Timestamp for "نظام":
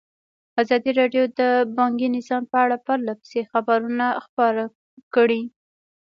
2.17-2.43